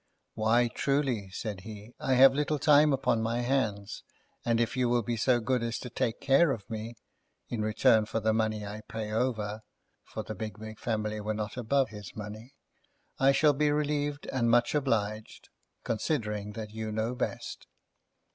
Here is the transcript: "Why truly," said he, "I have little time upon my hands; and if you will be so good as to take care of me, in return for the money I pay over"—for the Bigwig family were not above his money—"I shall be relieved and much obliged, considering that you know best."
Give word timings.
"Why 0.33 0.67
truly," 0.67 1.29
said 1.29 1.59
he, 1.61 1.93
"I 1.99 2.15
have 2.15 2.33
little 2.33 2.57
time 2.57 2.91
upon 2.91 3.21
my 3.21 3.41
hands; 3.41 4.01
and 4.43 4.59
if 4.59 4.75
you 4.75 4.89
will 4.89 5.03
be 5.03 5.15
so 5.15 5.39
good 5.39 5.61
as 5.61 5.77
to 5.77 5.91
take 5.91 6.19
care 6.19 6.49
of 6.51 6.67
me, 6.71 6.95
in 7.49 7.61
return 7.61 8.07
for 8.07 8.19
the 8.19 8.33
money 8.33 8.65
I 8.65 8.81
pay 8.81 9.11
over"—for 9.11 10.23
the 10.23 10.33
Bigwig 10.33 10.79
family 10.79 11.21
were 11.21 11.35
not 11.35 11.55
above 11.55 11.89
his 11.89 12.15
money—"I 12.15 13.31
shall 13.31 13.53
be 13.53 13.69
relieved 13.69 14.25
and 14.33 14.49
much 14.49 14.73
obliged, 14.73 15.49
considering 15.83 16.53
that 16.53 16.71
you 16.71 16.91
know 16.91 17.13
best." 17.13 17.67